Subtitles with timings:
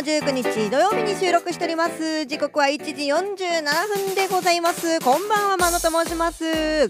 [0.00, 2.24] 19日土曜日に収録しております。
[2.24, 3.62] 時刻は1時47
[4.06, 4.98] 分でございます。
[5.00, 6.88] こんばんはまのと申します。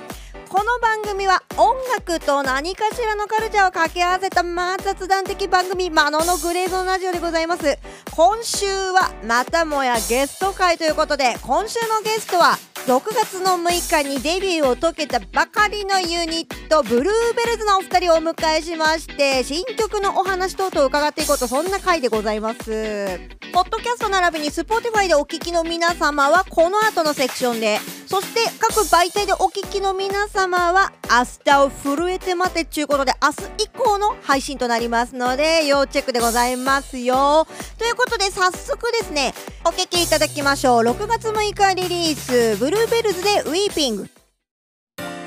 [0.48, 7.78] この番組は音楽と何かしらのカルチャーを掛け合わせたまあ雑談的番組マノのグレーゾンラジオでございます。
[8.12, 23.20] 今週はまたもやゲスト会ということで今週のゲストは6月の6日にデビューを解けたばかりのユニットブルーベルズのお二人をお迎えしまして新曲のお話等々伺っていこうとそんな回でございます。
[23.52, 37.46] ポッドキャスト並びに Spotify でお聞きの皆様はこの後のセクションでそして各媒体でお聞きの皆様は明日を震えて待てっちゅうことで明日以降の配信となりますので要チェックでございますよ。
[37.76, 40.84] ということで早速ですねお聴きいただきましょう。
[40.84, 44.08] 6月6日リリースルーベルズでウィーピング。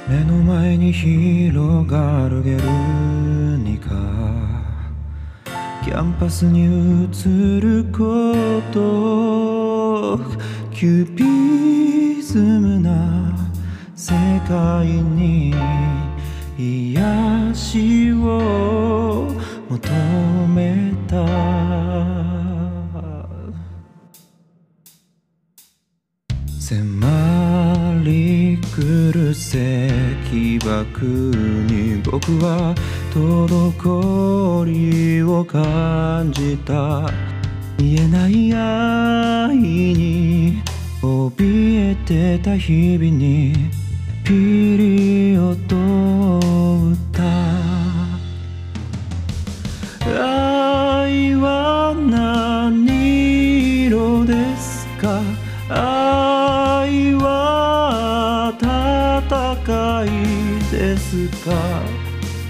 [0.07, 2.63] 目の前に広がるゲル
[3.57, 3.89] ニカ。
[5.83, 6.69] キャンパスに映
[7.59, 8.33] るこ
[8.71, 10.17] と。
[10.73, 13.33] キューピズムな。
[13.93, 14.13] 世
[14.47, 15.53] 界に
[16.57, 19.27] 癒しを
[19.69, 19.89] 求
[20.47, 22.12] めた。
[29.43, 32.73] 石爆に僕は
[33.11, 37.11] 滞りを感じた
[37.77, 40.63] 見えない愛に
[41.01, 43.69] 怯えてた日々に
[44.23, 44.33] ピ
[44.77, 46.72] リオド
[61.43, 61.51] か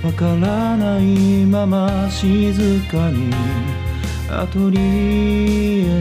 [0.07, 2.53] わからないまま静
[2.91, 3.33] かに
[4.29, 4.81] アトリエ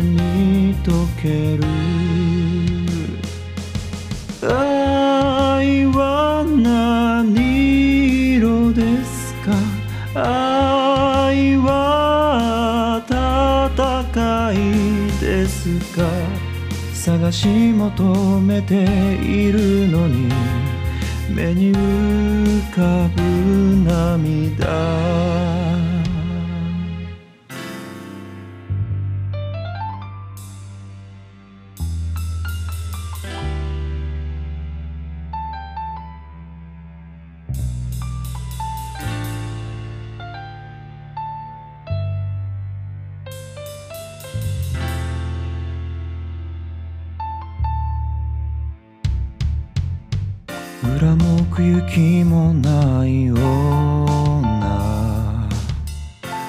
[0.03, 1.65] に溶ける。
[4.45, 9.53] 愛は何色ですか？
[10.15, 14.57] 愛は戦い
[15.21, 16.03] ですか
[16.93, 18.75] 探し求めて
[19.23, 20.29] いるのに
[21.35, 23.23] 目に浮かぶ
[23.91, 25.62] 涙。
[51.63, 54.43] 行きもない女。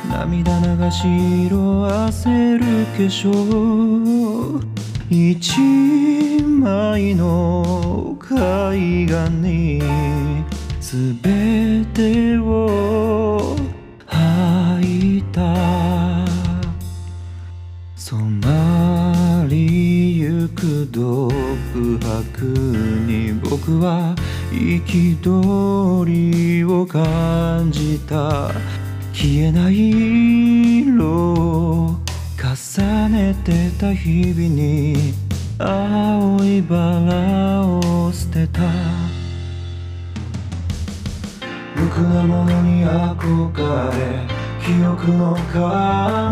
[0.10, 4.66] 涙流し色あせる化粧。
[5.10, 5.60] 一
[6.42, 9.80] 枚の絵画に
[10.80, 13.56] 全てを
[14.08, 15.42] 吐いた。
[17.96, 21.32] 染まりゆく独
[22.00, 22.46] 白
[23.08, 24.16] に僕は
[24.54, 28.52] 憤りを感じた。
[29.12, 31.98] 消えない色を
[32.38, 35.14] 重ねてた日々に。
[35.58, 36.76] 青いバ
[37.06, 38.62] ラを捨てた。
[41.76, 44.28] 無垢なものに憧れ。
[44.64, 45.64] 記憶の彼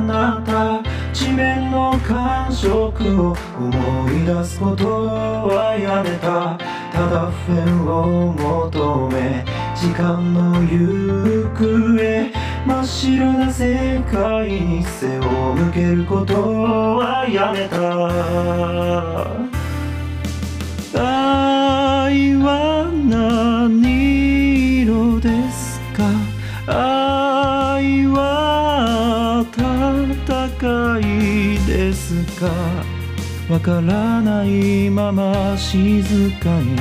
[0.07, 0.83] 方。
[1.13, 6.80] 地面の感触を思い出すことはやめた。
[7.01, 9.43] ただ普遍を求め
[9.75, 11.65] 時間の行方
[12.63, 16.35] 真っ白な世界に背を向けること
[16.99, 17.75] はやめた。
[21.03, 26.03] 愛は何色ですか？
[26.67, 31.01] 愛は戦い
[31.65, 32.45] ですか？
[33.51, 36.01] わからないまま静
[36.39, 36.79] かに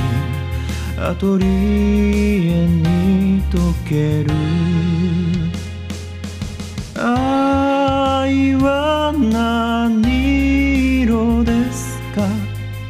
[0.97, 4.31] アトリエに溶ける。
[6.95, 12.25] 愛は何色ですか？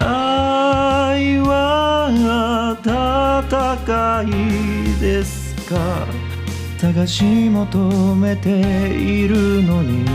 [0.06, 2.12] 愛は
[2.84, 6.06] 戦いですか？
[6.78, 10.06] 探し求めているのに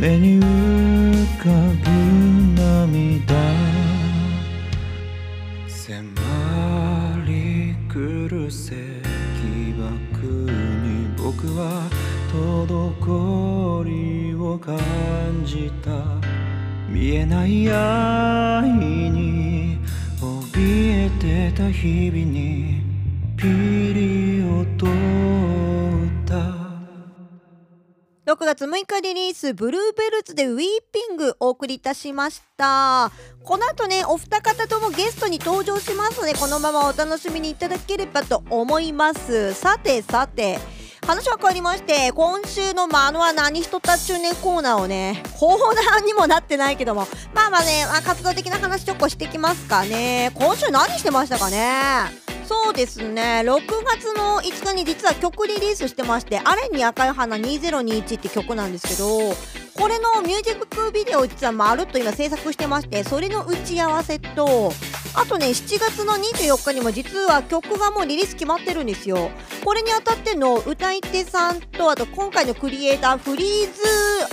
[0.00, 1.50] 目に浮か
[1.84, 1.90] ぶ
[2.92, 3.34] 涙。
[5.66, 5.96] 迫
[7.26, 8.74] り来る石
[9.78, 11.88] 爆に僕は
[12.30, 14.76] 滞りを感
[15.46, 15.90] じた。
[16.88, 19.78] 見えない愛に
[20.20, 22.82] 怯えてた日々に
[23.38, 23.46] ピ
[23.94, 24.90] リオドっ
[26.26, 26.32] た。
[28.24, 30.62] 6月6日リリースブルーベルツでウィー
[30.92, 33.12] ピングお送りいたしました。
[33.44, 39.54] この後ねお二方ともゲストに登場しますのでこのままお楽しみにいただければと思います。
[39.54, 40.58] さてさて
[41.06, 50.30] 話は変わりまして今週の「まあのは何しとったっちゅうね」コーナーをねコーナーにもなってないけどもまあまあね、まあ、活動的な話ちょっとしてきますかね。
[50.34, 52.06] 今週何してましたかね？
[52.46, 59.34] そうですね6月の5日に実は曲リリースしてまして「アレンに赤い花2021」って曲なんですけど
[59.74, 64.72] これのミュージックビデオを実はまるっと今制作してましてそれの打ち合わせと
[65.14, 69.30] あとね7月の24日にも実は曲がもうリリース決まってるんですよ。
[69.64, 73.82] これにあたっての歌い手さんとあと今回のクリエイターフリーズ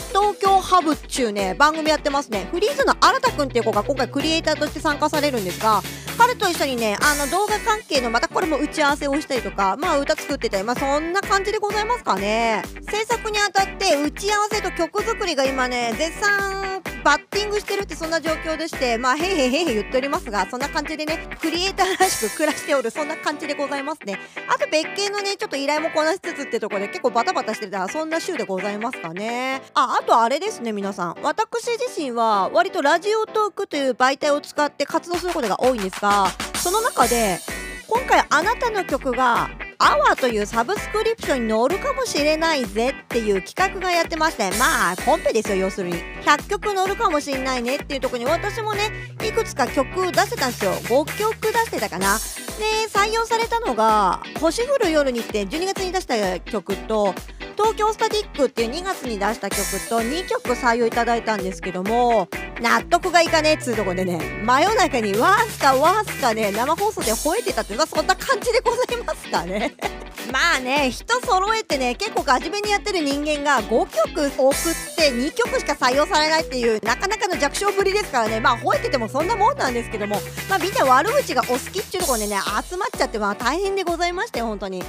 [0.09, 2.47] 東京ハブっちゅうね番組やってますね。
[2.51, 5.81] フリーズの新田くんっていう子が今回クリエイターとして参加されるんですが
[6.17, 12.63] 彼と一緒にねあの動画関係のまたこれも打ち合わせをしたりとかまあ歌作ってたりまあそんな感じでございますかね。
[12.89, 24.19] 制作にあたって打ち合わせと曲作りが今ね絶賛バッティングしてるってそんな状況でしてまあへいへいへいへい言っておりますがそんな感じでねクリエイターらしく暮らしておるそんな感じでございますね。
[24.47, 29.61] あと別件のねちょっと依頼もこなしつつってところで結構バタバタしてたそんな週でございますかね。
[29.73, 31.15] ああとあれですね皆さん。
[31.23, 37.39] 私自身は割とラジオトークという媒体を使って活動することが多いんですがその中で
[37.87, 39.49] 今回あなたの曲が
[39.81, 45.95] アワーというサブスクリプションに乗るかもしれないぜっていう企画がやってましてまあコンペですよ要するに。
[46.25, 48.91] 100曲乗るかもしれないねっていうとこに私もね
[49.25, 50.73] いくつか曲出せたんですよ。
[50.73, 52.17] 5曲出してたかな。
[52.17, 57.15] で採用されたのが「星降る夜に」って12月に出した曲と
[57.59, 59.59] 東京スタティックっていう2月に出した曲
[59.89, 62.29] と2曲採用いただいたんですけども
[62.61, 69.75] 納得がいかねえっつうとこでね真夜中にわーすかわーすかね生放送で吠えてたってまあそんな感じでございますかね。
[70.31, 78.39] まあね人揃えてね結構真面目にやってる人間が5曲送って2曲しか採用されないっていうなかなかの弱小ぶりですからね。
[78.39, 82.37] まあ吠えててもそんなもんなんですけどもまあみんな悪口がお好きっていうところでね
[82.69, 84.79] 集まっちゃってまあ大変でございまして本当に。
[84.79, 84.85] で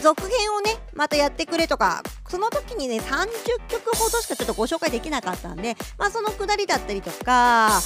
[0.00, 1.91] 続編をねまたやってくれとか
[2.28, 3.26] その時にね30
[3.68, 7.80] 曲ほどしかちょっとご紹介できなかったんでまあそのくだりだったりとかあ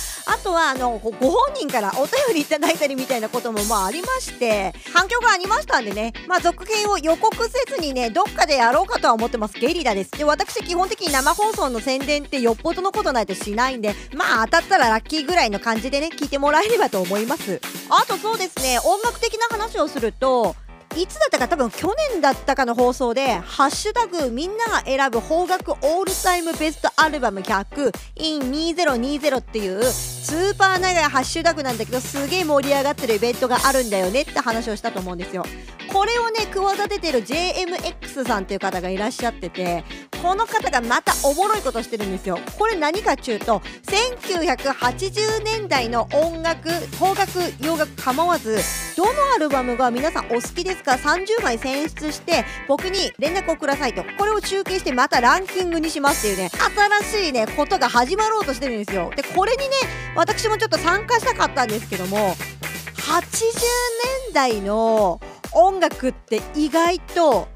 [0.44, 9.58] とはあのご本人からお便りいただいたりみたいなこともまあありまして反響がありましたんでねまあ続編を予告せずにねどっかでやろうかとは思ってます。
[9.58, 10.10] ゲリラです。
[10.12, 17.60] で私基本的に生放送の宣伝ってよっぽどのことないとしないんでまあ当たったらラッキーぐらいの感じでね聞いてもらえればと思います。
[17.88, 20.54] あとそうですね音楽的な話をすると
[20.96, 35.44] いつだったか多分去年だったかの放送で「ハッシュタグみんなが選ぶ邦楽オールタイムベストアルバム 100in2020」っていうスーパー長いハッシュタグなんだけどすげえ盛り上がってるイベントがあるんだよねって話をしたと思うんですよ。
[35.92, 39.84] これをね企ててる JMX さんっていう方がいらっしゃってて
[40.22, 42.38] この方がまたおもろいことしてるんですよ。
[42.58, 46.68] これ何かっていうと1980年代の音楽
[46.98, 48.58] 邦楽洋楽構わず
[48.96, 56.50] どのアルバムが皆さんお好きですか30枚選出して僕に連絡をくださいとこれを集計してまたランキングにしますっていうね
[57.02, 59.12] 新しいねことが始まろうとしてるんですよ。
[59.14, 59.74] でこれにね
[60.14, 62.34] 私もちょっと参加したかったんですけども
[62.96, 63.44] 80
[64.26, 65.20] 年代の
[65.52, 67.48] 音楽って意外と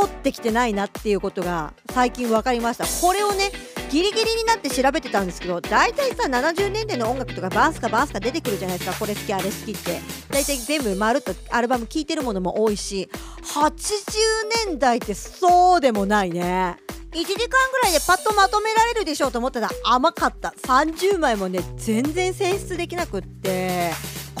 [0.00, 2.84] 通ってきてないなっていうことが最近分かりました。
[3.06, 3.50] これをね
[3.90, 8.96] ギリギリになって調べてたんですけど大体さ70年代の音楽とかバースかバースか出てくるじゃないですか。
[8.98, 10.00] これ好きあれ好きって。
[10.30, 13.10] 大体全部まるっとアルバム聴いてるものも多いし
[13.42, 16.78] 80年代ってそうでもないね。
[17.12, 19.60] 1時間ぐらいでパッとまとめられるでしょうと思った。
[19.60, 20.54] ら甘かった。
[20.66, 23.90] 30枚もね全然選出できなくって。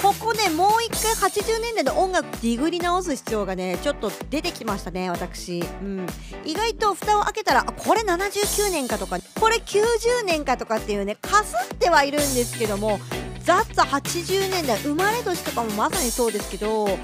[0.02, 6.06] ここねもう一回80年代の音楽ディグり直す必要がねちょっと出てきましたね私、うん、
[6.44, 12.98] 意外と蓋を開けたらこれ79年かとかこれ90年かとかっていうねかすってはいるんですけども
[13.44, 16.98] ザッツ80年代生まれ年とかもまさにそうですけど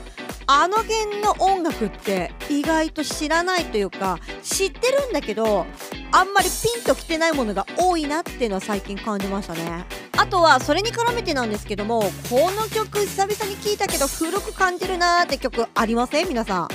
[0.48, 5.66] あの辺の音楽って意外と知らないというか知ってるんだけど
[6.10, 9.84] あんまりピンときてないものが多いなっていうのは最近感じましたね。
[10.20, 16.28] あとはそれに絡めてなんですけどもこの曲久々に聴いたけど古く感じるなーって曲ありません？
[16.28, 16.68] 皆さん。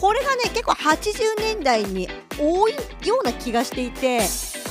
[0.00, 2.08] これがね結構80年代に
[2.40, 2.74] 多い
[3.04, 4.20] ような気がしていて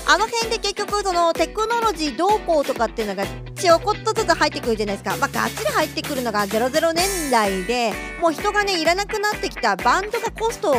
[0.07, 3.25] あの辺で結局そのテクノロジーどうこうとかっていうのが
[3.59, 5.17] ちょこっとずつ入ってくるじゃないですか。
[5.17, 9.75] まあがっつり入ってくるのが00年代でもう人がねいらなくなってきた。
[9.75, 10.75] バンドがコスト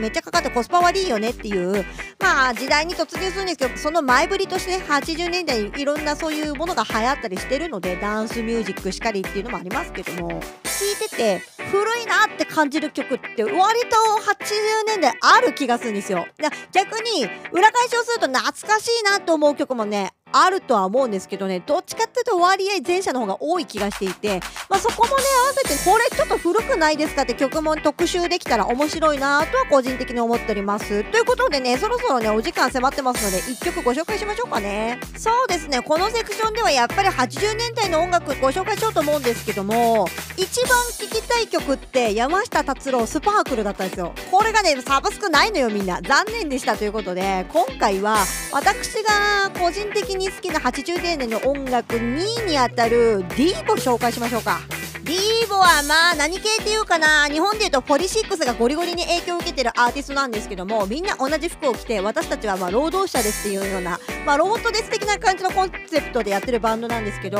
[0.00, 1.84] めっちゃかかってコスパ悪いよねっていう。
[2.18, 10.40] まあ時代に突入するんですけどその前振りとしてね80年代いろんなそういうものが流行ったりしてるのでダンスミュージックしかりっていうのもありますけども。
[10.74, 11.38] 聴いてて
[11.70, 16.26] 古いなって感じる曲って割と80年代ある気がするんですよ。
[16.72, 31.04] 逆に裏返しをすると懐かしいなと思う曲もねあるとは思うんですけどねどっちかっていうと割合前者の方が多い気がしていて、まあ、そこもね合わせてこれちょっと古くないですかって曲も特集できたら面白いなとは個人的に思っております。
[31.10, 34.98] ということでねそろそろねお時間迫ってますので1曲ご紹介しましょうかね。
[35.16, 44.12] そうですねこのセクションではやっぱり80年代の音楽ご紹介しようと思うんですけども一番聴きたい曲って山下達郎スパークルだったんですよ。
[44.30, 46.00] これがねサブスクないのよみんな。
[46.02, 46.76] 残念でした。
[46.76, 48.16] ということで今回は
[48.52, 54.60] 私が個人的にに好きな80年代の音楽2位にあたる D を紹介しましょうか。
[55.04, 67.38] ディーボはまあ何系っていうかな日本でいうとポリシックスがゴリゴリに影響を受けてるアーティストなんですけどもみんな同じ服を着て私たちはまあ労働者ですっていうような、まあ、ロボットです的な感じのコンセプトでやってるバンドなんですけど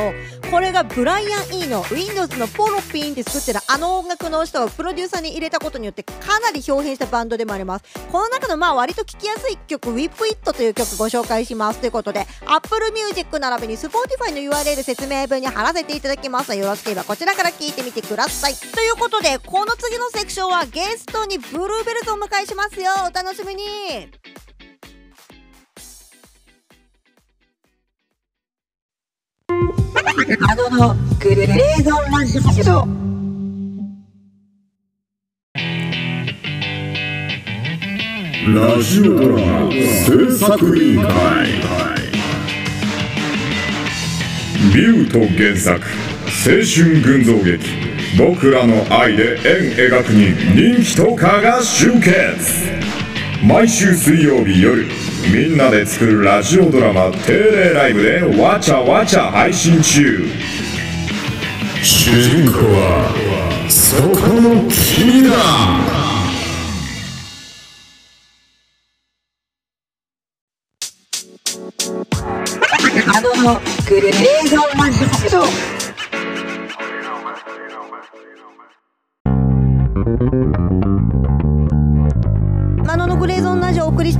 [0.50, 7.84] これがブライアン・イーの Windows のポロピンって作ってるあの音楽の人をプロデューサーに入れたことによってかなり表現したバンドでもあります。
[8.12, 16.54] この中のまあ割と聴きやすい曲 Whip It という曲ご紹介しますということで Apple Music 並びに Spotify の URL 説明文に貼らせていただきます。
[16.54, 18.54] よろしければこちらから聴いてみてください。
[18.54, 22.92] ということでこの次のセクションはゲストにブルーベルズをお迎えしますよ。
[23.08, 23.64] お楽しみに。
[30.48, 32.86] あののグレーゾンランドセド
[38.46, 41.10] ラジオドラマ制作委員会。
[44.74, 45.80] ビュート原作。
[45.80, 46.03] 青
[46.44, 47.58] 春群像劇。
[48.18, 52.68] 僕らの愛で円描くに人気トーカーが集結。
[53.42, 54.86] 毎週水曜日夜
[55.32, 60.28] みんなで作るラジオドラマ定例ライブでわちゃわちゃ配信中。
[61.82, 65.34] 主人公はそこの君だ。
[73.06, 74.33] あのグレー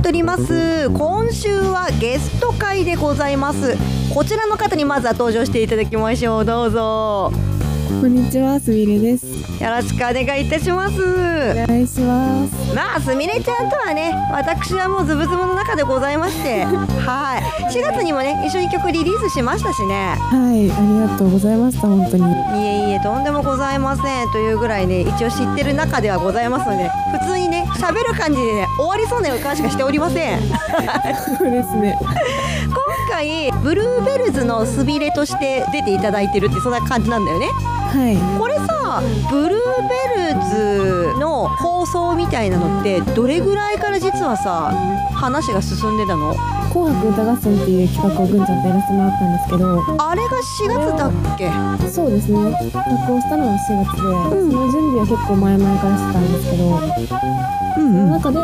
[0.05, 0.89] ラジオをお送りしております。
[0.91, 3.75] 今週はゲスト会でございます。
[4.13, 6.45] こちらの方にまずは登場していただきましょう。
[6.45, 7.54] どうぞ。
[7.87, 9.25] こんにちは、すみれです。
[9.61, 12.73] よろしくお願いいたしますお願いします。
[12.73, 16.65] まあすみれちゃんとはね私はもうズブズブの中でございまして
[17.05, 22.23] はい4月にもね一緒に曲リリースしましたしねはい、ありがとうございました、本当に。
[22.23, 26.89] いえいえとんでもございませんというぐらいね一応知ってる中ではございますので
[27.19, 30.39] 普通にね喋る感じでね終わりそうな予感しかしておりません
[31.37, 31.97] そうですね。
[32.01, 32.77] 今
[33.09, 37.47] 回ブルーベルズのすびれとして出ていただいてるってそんな感じなんだよね
[37.95, 38.17] はい。
[38.37, 39.59] これさブルー
[40.19, 40.41] ベル
[41.13, 44.73] ズの放送みたいなのってどれぐらいから実はさ
[45.13, 46.35] 話が進んでたの？
[46.73, 51.49] 紅白歌合戦っていう企画をぐんちゃんとやらせてもらったんですけど、あれが4月だっけ？
[51.87, 52.51] そうですね。
[52.51, 52.83] 企画
[53.15, 54.51] をしたのは4月で、うん。
[54.51, 57.15] その準備は結構前々からしてたんですけど、うん
[57.75, 58.39] その中で、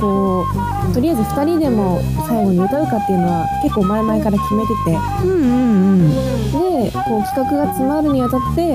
[0.00, 0.44] こ
[0.90, 5.40] う、とりあえず2人でも最後に歌うかっていうのは結構前々から決めてて、うんうん
[6.00, 6.10] うん。
[6.82, 8.74] で、こう企画が詰まるにあたって、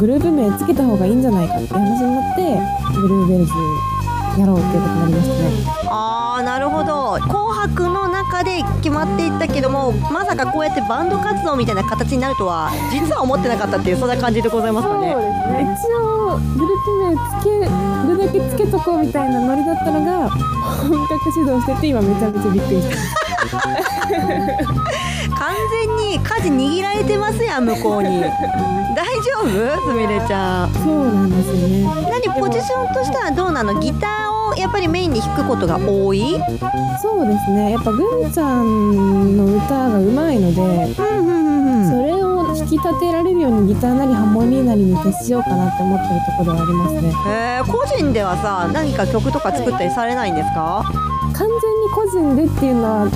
[0.00, 2.42] グループ名つけた方がいいんじゃないかって話になって、
[3.00, 3.52] ブルーベルズ
[4.38, 5.86] やろうっていうことになりましたね。
[5.88, 15.12] あーなるほど「紅白」の中で決まっていったけどもまさかこうやってバンド活動みたいな形になるとは実は思ってなかったっていうそんな感じでございますかね。
[15.12, 15.76] そうですね。
[15.78, 17.50] 一応グループ名つけ
[18.08, 23.06] るだけつけとこうみたいなノリだったのが本格始動してて今めちゃめちゃびっくりしてます
[25.46, 25.54] 完
[25.86, 28.20] 全に舵握られてますやん向こうに。
[28.96, 29.88] 大丈夫？
[29.88, 30.72] すみれちゃん。
[30.74, 31.84] そうなんですよね。
[32.10, 33.74] 何ポジションとしてはどうなの？
[33.74, 36.40] ギターをやっぱりメインに弾くことが多い？
[37.00, 37.72] そうですね。
[37.72, 41.90] やっぱグミちゃんの歌がうまいのでうんうんうんうん。
[41.90, 47.12] それを引き立てられるようにギターなりハーモニーなりに徹しようかなって思ってるところはありますね。
[47.28, 50.82] えー、個人ではさ何か曲とか作ったりされないんですか、
[51.38, 53.10] 完全に個人でっていうのは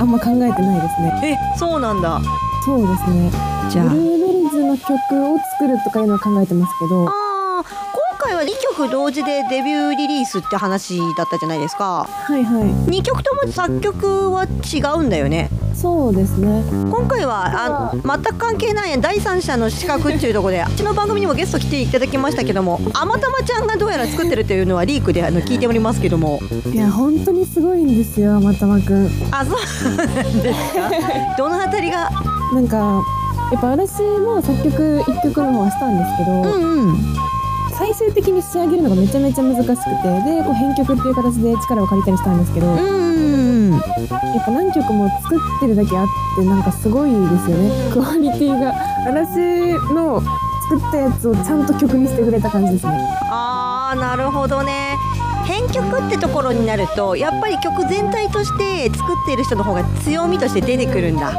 [0.00, 1.36] あんま考えてないですね。
[1.54, 2.20] えそうなんだ。
[2.64, 3.30] そうですね。
[3.70, 3.88] じゃあ。
[3.88, 7.25] ブルーベルズの曲を作るとかいうのは考えてますけど
[8.26, 12.08] 回は2曲同時でデビューリリースって話だったじゃないですか。
[12.08, 12.64] はいはい。
[12.90, 15.48] 2曲とも作曲は違うんだよね。
[15.74, 16.64] そうですね。
[16.90, 26.40] 今回はあ全く関係ない第三者の資格っていうところでうちの番組にもゲスト来ていただきましたけどもあまたまちゃんがどうやら作ってるというのはリークであの聞いておりますけども。
[26.72, 29.06] いや本当にすごいんですよまたまくん。
[29.30, 30.90] あそうなんですか。
[31.38, 32.10] どのあたりが？
[32.54, 32.76] なんか
[33.52, 37.35] やっぱ私も作曲1曲の方はしたんですけど、うんうん
[37.98, 43.80] 最終的に仕上げるのがめちゃめちゃ難しくてでこう編曲っていう形で力を借りたりしたんですけど、やっうん
[44.44, 47.90] ぱ何曲も作ってるだけあってなんかすごいですよね。
[47.94, 48.74] クオリティが。
[49.06, 50.20] 私の
[50.68, 52.98] 作ったやつをちゃんと曲にしてくれた感じですね。
[53.30, 54.72] あーなるほどね。
[54.72, 54.85] 編
[55.76, 61.32] 曲ってところになるとやっぱり曲全体として作っている人の方が強みとして出てくるんだ。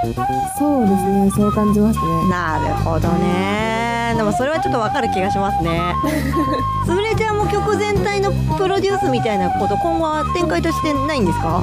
[0.60, 1.32] そうですね。
[1.32, 2.30] そう感じますね。
[2.30, 4.14] なるほどね。
[4.16, 5.94] でもそれはちょっとわかる気がしますね。
[6.86, 11.62] つぶれちゃんも曲全体のプロデュースみたいなこと今後は展開としてないんですか？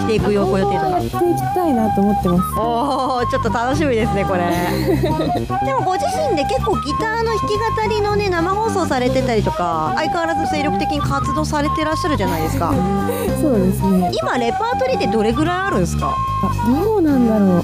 [0.00, 0.74] していく予定とか。
[0.90, 1.16] やっていき
[1.54, 2.42] たいなと思ってます。
[2.58, 4.44] おーちょっと楽しみですねこれ。
[5.64, 12.72] でもご自身で結構ギターの弾き語りのね生放送されてたりとか相変わらず精力的に活動されてらっしゃるじゃないですか。
[13.40, 14.10] そうですね。
[14.12, 16.14] 今レパートリーってどれぐらいあるんですか？
[16.42, 17.62] あどうなんだろう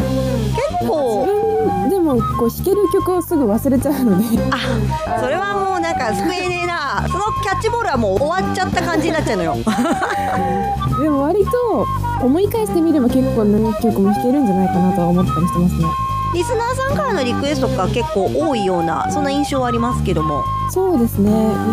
[0.86, 4.24] 構分でもこう弾ける曲をすぐ忘れちゃうので。
[4.50, 9.56] あそれはもうなんか救えねえなそのキャッチボールはもう終わっちゃった感じになっちゃうのよ。
[11.00, 11.86] でも割と
[12.22, 15.86] 思い返してみれば結構何曲も弾けるんじゃないかなとは思ったりしてますね
[16.32, 20.44] リスナーさんからのリクエストが結構多いようなそんな印象はありますけども。
[20.70, 21.30] そうですね。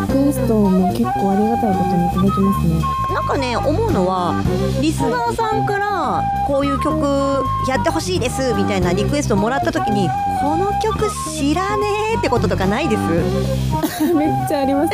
[0.08, 2.82] リクエストも結構ありがたいことにいただきますね。
[3.14, 4.42] なんかね思うのは
[4.82, 10.10] リスナーさんからこういう曲やってほしいですみたいなリクエストをもらった時に
[10.42, 11.86] この曲知らね
[12.16, 13.02] えってこととかないです？
[14.16, 14.94] めっちゃあります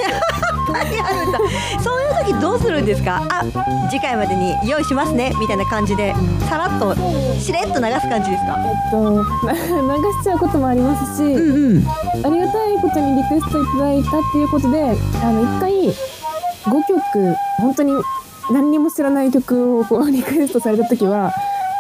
[0.72, 1.39] あるんだ
[1.82, 3.22] そういう時どうするんですか？
[3.29, 3.43] あ
[3.89, 5.34] 次回までに用意しますね。
[5.39, 6.13] みたいな感じで
[6.50, 6.96] さらっと
[7.39, 8.58] しれっと流す感じですか？
[8.65, 11.88] えっとな流しちゃうこともありますし、んうん。
[12.25, 17.93] ありがたいことにリクエストいただいたっていうことであの1回5曲本当に
[18.52, 21.34] 何にも知らない曲をこうリクエストされた時は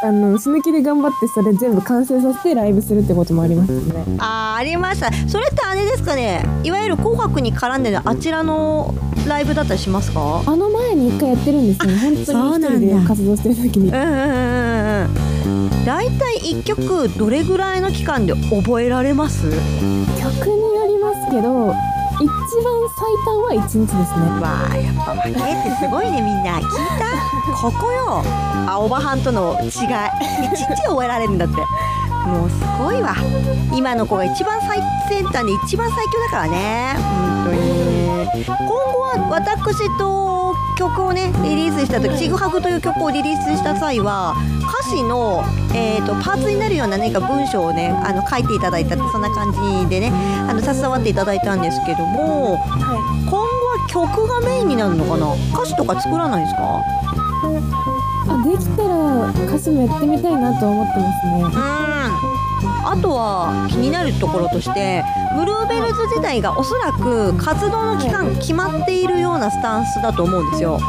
[0.03, 4.03] あの死ぬ気で頑張ってそれ全部完成させてライブするってこともありますね。
[4.19, 6.45] あーありましたそれってあれですかね。
[6.63, 8.93] いわゆる「紅白」に絡んでるあちらの
[9.25, 10.41] ライブだったりしますか？
[10.45, 11.99] あの前に1回やってるんですよね。
[12.27, 13.89] 本当に一人で活動してる時に。
[13.89, 14.09] うんうんうん
[15.45, 15.85] うんうん。
[15.85, 19.49] 大体1曲どれぐらいの期間で覚えられます？
[19.49, 19.55] 曲に
[20.75, 21.73] よりますけど
[22.19, 22.29] 一番
[22.95, 24.25] 最短は1日ですね。
[24.41, 25.39] わあやっぱ負けって
[25.79, 26.59] すごいねみんな。
[26.59, 26.63] 聞い
[26.99, 27.05] た？
[27.61, 28.23] ここよ。
[28.67, 29.69] 青葉藩との違い。
[29.69, 29.75] 一
[30.61, 31.55] 日覚えられるんだって。
[32.25, 33.15] もうすごいわ。
[33.73, 36.95] 今の子が一番最先端で一番最強だからね。
[36.97, 37.83] 本当に。
[38.45, 44.33] 今後は私と曲をねリリースした時「ちぐはぐ」という曲をリリースした際は
[44.81, 50.11] 歌詞の、えー、とパーツになるような何か文章をねあの書いていただいたってそんな感じでね
[50.49, 52.97] あの携わっていただいたんですけどもは
[53.29, 55.27] 今後は曲がメインになるのかな？
[55.53, 56.61] 歌詞とか作らないですか？
[56.63, 57.92] あ
[58.43, 61.41] できたら歌詞もやってみたいなとは思ってますね。
[61.43, 61.51] うん。
[62.85, 65.03] あとは気になるところとして
[65.35, 70.79] ブルーベルズ自体がおそらく活動の期間決まっているようなスタンスだと思うんですよ。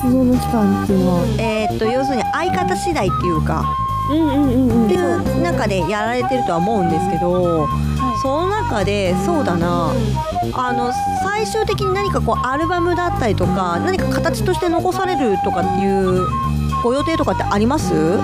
[0.00, 1.24] 活動の期間っていうのは？
[1.38, 3.64] えーっと要するに相方次第っていうか。
[4.10, 7.68] うんうんうんうんっていう中でやられてるとは思うんですけど
[8.22, 9.92] その中でそうだな。
[10.54, 10.90] あの
[11.22, 16.26] 最終的に何かこうアルバムだったりとか何か形として残されるとかっていう
[16.82, 17.92] ご予定とかってあります？
[17.92, 18.18] アル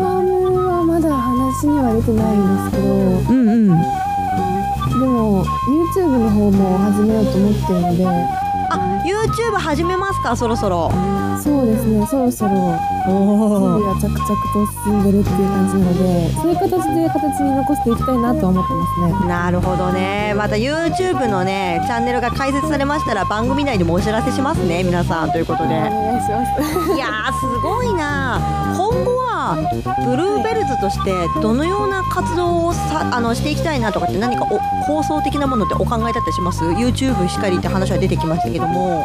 [0.00, 2.94] バムはまだ話には出てないんですけど。
[3.34, 3.68] うんうん。
[5.00, 8.10] でも YouTube の方も始めようと思ってるのであ
[9.30, 10.34] YouTube 始めますか？
[10.34, 10.90] そろそろ。
[11.40, 12.50] そうですねそろそろ。
[12.50, 19.28] 準備が着々と進んでるっていう感じなのでそういう形で形に残していきたいなとは思ってますね。
[19.28, 20.34] なるほどね。
[20.36, 25.30] また YouTube のねチャンネルが開設されましたら番組内でもお知らせしますね皆さん。
[25.30, 25.76] ということで。
[25.76, 26.94] お願いします。
[26.94, 28.74] いやーすごいな。
[28.76, 29.56] 今後は
[30.04, 39.04] ブルーベルズとしてどのような活動をさあのしていきたいなとかって何かお構想的なものってお考えだったりします ?YouTube しかりって話は出てきましたけども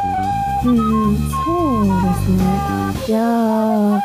[0.65, 1.17] うんうん。
[1.17, 3.07] そうですね。
[3.07, 3.99] いやー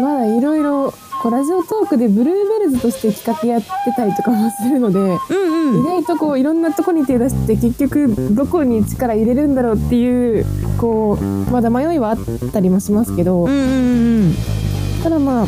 [0.00, 0.92] まだいろいろ
[1.22, 10.46] こうラジオトークでブルーベルズとして企画やってたりとかもするのでうん意外とこういろんなとこに手出して結局どこに力入れるんだろうっていう
[10.78, 12.18] こうまだ迷いはあっ
[12.52, 13.44] たりもしますけど。
[13.44, 14.34] うんうんうん。
[15.02, 15.46] ただまあ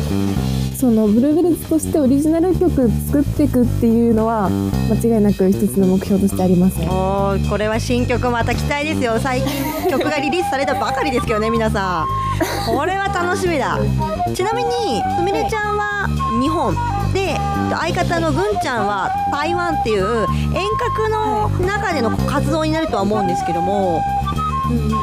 [0.81, 6.87] そのブルーベルズとしてオリジナル曲作っていくっていうのは間違いなく一つの目標としてありますね。
[6.89, 9.19] おこれは新曲また期待ですよ。
[9.19, 12.07] 最近曲がリリースされたばかりですけどね皆さ
[12.65, 12.75] ん。
[12.75, 13.77] これは楽しみだ。
[14.33, 14.71] ちなみに
[15.17, 16.07] すみれちゃんは
[16.41, 16.73] 日本
[17.13, 17.37] で
[17.69, 24.01] 相方のぐんちゃんは台湾っていう遠隔の中での活動になるとは思うんですけども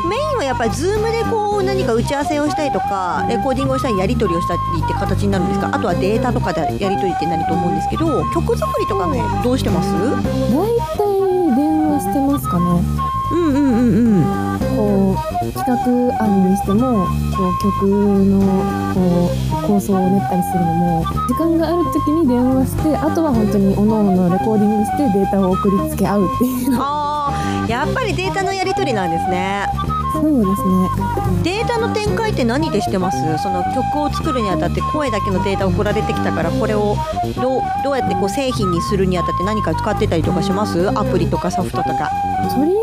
[0.08, 5.68] メインはやっぱり Zoom でこう何か打ち合わせをしたりとかレコーディングをしたりやり取りをしたりって形になるんですか？
[5.72, 9.88] あとはデータとかでやり取りってなると思うんですけど曲作りとかねどうしてます？
[9.92, 12.64] 大体電話してますかね。
[13.30, 14.58] うんうんうんうん。
[14.78, 15.74] こう企画
[16.22, 17.04] 案にしても
[17.36, 17.86] こう曲
[18.24, 18.40] の
[18.94, 18.96] こ
[19.64, 26.76] う構想を練ったりするのも時間がある時に電話してあとは本当に各々レコーディングしてデータを送りつけ合うっていう。
[26.80, 27.17] あー
[27.68, 29.66] やっぱりデータのやり取りなんですね。
[30.12, 30.88] そうですね。
[31.44, 33.18] データの展開って何でしてます？
[33.42, 36.96] その曲を作るにあたって声だけのデータ送られてきたからこれを
[37.36, 40.88] どうどうやってこう製品にするにあたって何か使ってたりとかします？
[40.98, 42.10] アプリとかソフトとか。
[42.54, 42.74] とりあ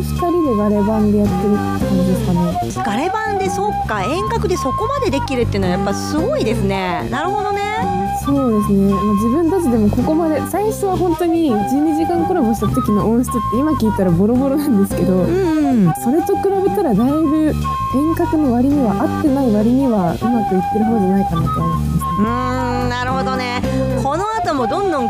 [0.00, 2.84] えず2人でガレ版でやってるって感じですかね。
[2.84, 4.02] ガレ版でそっか。
[4.02, 7.08] 遠隔でそこまでできるっていうのはやっぱすごいですね。
[7.08, 15.54] なるほどねそうですね、まあ、自分たちでもここまで最初は本当に12時間コラボした時の音質って今聞いたらボロボロなんですけど、うん
[16.02, 17.52] それと比べたらだいぶ
[17.94, 22.04] 遠隔の割には合ってない割にはうまくいってる方じゃないかなと思ってます。
[22.04, 23.60] うーんなるほどね。
[24.02, 25.08] この後もどんどん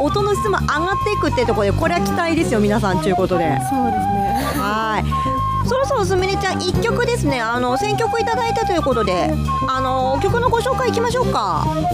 [0.00, 3.44] 音の質も上がっていくってところでこれは期待ですよ皆さんということで。
[3.70, 4.36] そうですね。
[4.60, 5.31] はい
[5.72, 7.40] そろそろすみれちゃん一曲ですね。
[7.40, 9.32] あの選曲いただいたということで
[9.66, 11.64] あの曲のご紹介いきましょうか。
[11.64, 11.84] はい、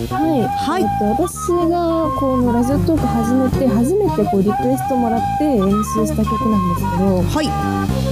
[0.43, 0.83] はい。
[0.83, 1.33] えっと、私
[1.71, 5.61] がこのラジオトーク始めて初めてこうリクエストもらって練
[5.95, 7.49] 習した曲なんですけどはい。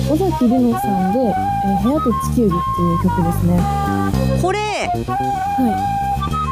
[0.08, 1.36] 尾崎里乃さんで「えー
[1.82, 3.58] 部屋と地球儀」っていう曲ですね。
[4.40, 4.62] これは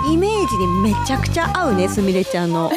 [0.08, 0.12] い。
[0.12, 2.68] イメージにめちゃくちゃ合うねすみれちゃんの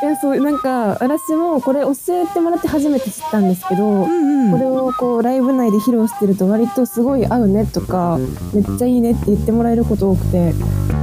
[0.00, 8.18] いやそうなんか私もこれ教えてもらって初めて知ったんですけど、うんこれをこうライブ内で披露してると割とすごい合うねとか
[8.54, 10.54] めっちゃいいねって言ってもらえること多くて。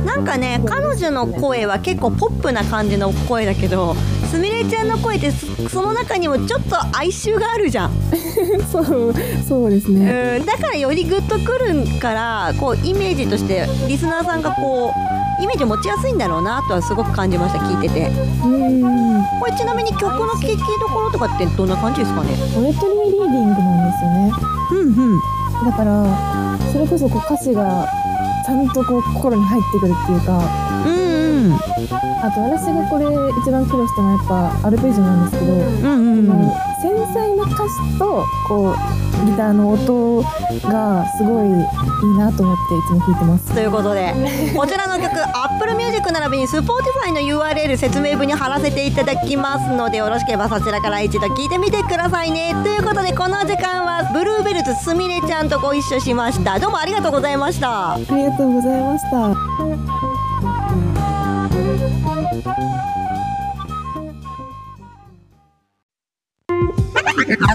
[0.05, 3.95] なんかね彼女の声は結構ポップな感じの声だけど
[4.31, 7.91] すみれちゃんの声ってそその中にもちょっと哀愁があるじゃん。
[8.71, 9.13] そう
[9.47, 10.38] そうですね。
[10.39, 18.10] うんだからよりグッとくるからこうイメージとしてリスナーさんがこうイメージ持ちやすいんだろうなとはすごく感じました聞いてて。
[18.10, 19.24] うん。
[19.39, 22.30] これちなみに曲の聴きどころとかってどんな感じですかね？
[22.54, 24.32] ポエトリーリーディングなんですよね。
[24.71, 25.19] うんうん。
[25.65, 27.88] だからそれこそこう歌詞が
[28.45, 30.38] ちゃんとこう心に入ってくるっていうか
[30.86, 31.04] うん
[31.45, 31.53] うん。
[31.53, 33.05] あと私がこれ
[33.41, 36.51] 一番苦労したのはやっぱアルペジオなんですけど、うんうんうん。
[36.81, 40.21] 繊細な歌詞とこうギターの音
[40.69, 43.53] がすごいいいなと思っていつも聴いてます。
[43.53, 44.13] ということで
[44.55, 52.53] こちらの曲 Apple Music 並びに Spotify の URL 説明文に貼らせていただきますのでよろしければそちらから一度聞いてみてくださいね。
[52.63, 56.60] ということでこの時間はブルーベルズすみれちゃんとご一緒しました。
[56.60, 57.93] どうもありがとうございました。
[57.93, 60.14] ありがとうございました
[62.47, 62.53] あ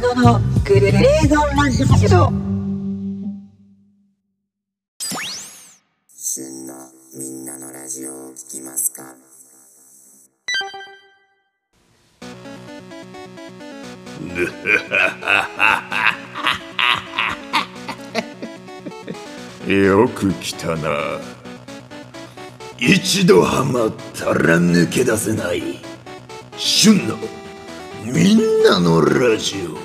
[0.01, 1.87] ののグレーゾンラジオ
[6.13, 6.75] 旬の
[7.17, 9.15] みんなのラジオを聞きますか
[19.69, 21.40] よく来たな。
[22.83, 25.63] 一度ハマったら抜け出せない。
[26.57, 27.19] 旬の
[28.03, 29.77] みんなのラジオ。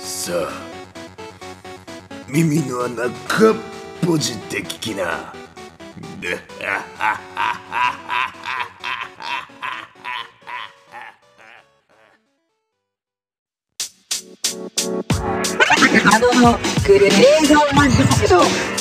[0.00, 0.48] さあ
[2.26, 3.54] 耳の穴かっ
[4.06, 5.34] ぽじって聞きな。
[16.04, 18.71] あのグレーゾンラジオ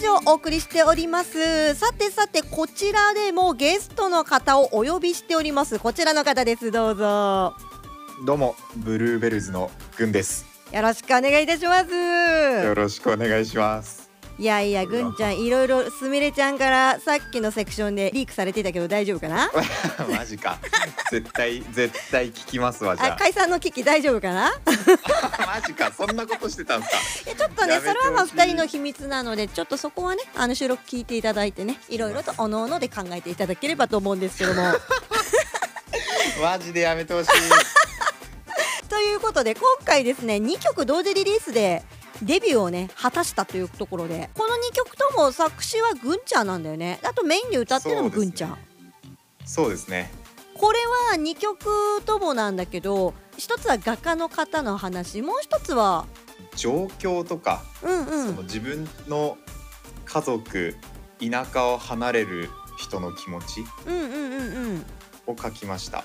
[0.00, 1.74] ジオをお送りしております。
[1.74, 5.78] さてさてこちらでもゲストの方をお呼びしております。
[5.78, 6.70] こちらの方です。
[6.70, 7.54] どうぞ。
[8.24, 10.46] どうもブルーベルズのぐんです。
[10.72, 11.94] よろしくお願いいたします。
[11.94, 13.99] よろしくお願いします。
[14.40, 19.50] いやいやぐんちゃん いろいろすみれちゃんからさっきのセクションでリークされてたけど大丈夫かな？
[20.10, 20.58] マジか。
[21.10, 24.46] 絶対絶対聞きますわじゃあ解散の危機大丈夫かな？
[24.46, 24.52] あ。
[25.60, 25.92] マジか。
[25.94, 27.34] そんなことしてたんすか？
[27.36, 34.72] ちょっとねそれはまあ二人の秘密なのでちょっとそこはねあの収録聞いていただいてねいろいろとおのおので考えていただければと思うんですけども
[36.40, 37.30] マジでやめてほしい。
[39.02, 41.82] いうことで今回ですね2曲同時リリースで
[42.22, 44.30] デビューをね果たしたというところで。
[44.34, 46.98] この2曲とも作詞はぐんちゃんなんだよね。
[47.02, 48.58] あとメインで歌ってるのもぐんちゃん、
[49.44, 50.12] そうですね。
[50.54, 50.78] これ
[51.14, 55.22] は2曲ともなんだけど一つは画家の方の話。
[55.22, 56.06] もう一つは
[56.56, 58.26] 状況とか、うんうん。
[58.28, 59.38] その自分の
[60.04, 60.76] 家族
[61.20, 64.86] 田舎を離れる人の気持ちうんうんうんうん。
[65.26, 66.04] を書きました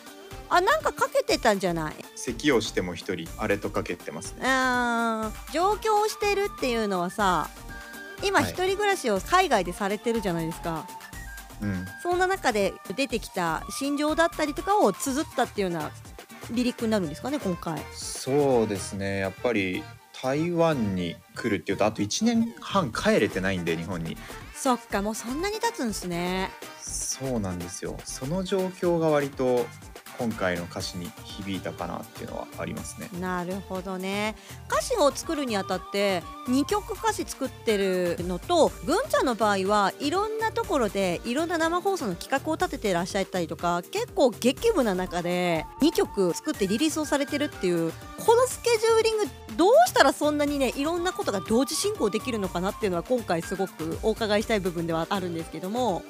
[0.50, 1.96] あなんかかけてたんじゃない？
[2.16, 4.42] 咳をしても一人あれとかけてますね。
[4.44, 7.50] あー上京してるっていうのはさ
[8.24, 8.52] 今はい。
[8.52, 10.88] 一人暮らしを海外でされてるじゃないですか、
[11.62, 11.86] うん。
[12.02, 15.92] そんな中で出てきた心情だったりとかを綴ったっていうような
[16.52, 17.82] リリックになるんですかね今回。
[17.94, 19.20] そうですね。
[19.20, 19.84] やっぱり
[20.22, 24.16] 台湾に来るっていうとあと1年半帰れてないんで日本に。
[24.56, 26.52] そっかもうそんなに経つんですね。
[26.82, 27.98] そうなんですよ。
[28.06, 29.66] その状況が割と
[30.18, 33.10] 今回の歌詞に響いたかなっていうのはありますね。
[33.20, 34.36] なるほどね。
[34.70, 47.92] 歌詞を作るにあたって2曲歌詞作ってるのとぐんちゃんの場合はいろんなところでいろんな生放送の企画を立ててらっしゃったりとか結構激務な中で2曲作ってリリースをされてるっていう
[48.26, 49.24] このスケジューリング
[49.58, 56.04] どうしたらそんなにねいろんなことが同時進行できるのかなっていうのは今回すごくお伺いしたい部分ではあるんですけども、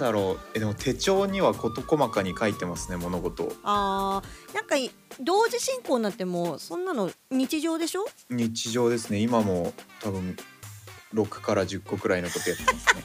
[0.00, 0.40] だろう。
[0.54, 3.52] えでも手帳には事細かに書いてますね物事を。
[3.62, 8.06] あーなんかい同時進行になってもそんなの日常でしょ？
[8.30, 9.18] 日常ですね。
[9.18, 10.36] 今も多分
[11.14, 13.04] 6から10個くらいのことやってますね。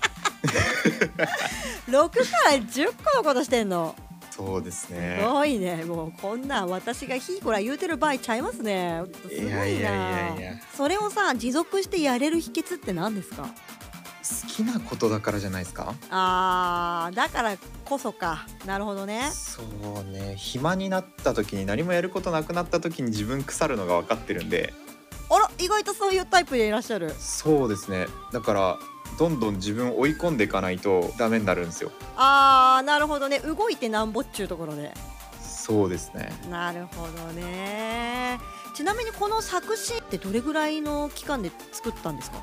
[1.88, 2.16] 6か
[2.50, 3.96] ら10個のことしてんの？
[4.32, 5.86] そうですすねごいね。
[5.86, 9.02] もうこんなん私がひいこら言うてる場合ちゃいますね。
[9.30, 9.46] すごいな。
[9.46, 10.54] いやいやいやいや。
[10.76, 13.48] それをさ持続してやれる秘訣って何ですか？
[14.26, 15.94] 好きなことだからじゃないですか？
[16.10, 18.48] あーだからこそか。
[18.66, 19.30] なるほどね。
[19.32, 20.36] そうね。
[20.38, 24.74] 暇になった時に何もやることなくなった時に自分腐るのが分かってるんで。
[25.30, 27.14] あら意外とそういうタイプでいらっしゃる。
[27.20, 28.08] そうですね。
[28.34, 28.80] だから
[29.18, 31.92] どんどん自分を追い込んでいかないとダメになるんですよ。
[32.16, 33.40] あーなるほどね。
[33.40, 34.94] 動いてなんぼっちゅうところで。
[35.42, 36.32] そうですね。
[36.50, 38.40] なるほどね。
[38.76, 42.38] ちなみにこの作詞ってどれぐらいの期間で作ったんですか？